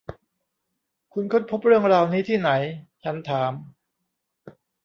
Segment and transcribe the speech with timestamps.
[1.13, 2.49] คุณค้นพบเรื่องราวนี้ที่ไหน?
[3.03, 3.53] ฉันถาม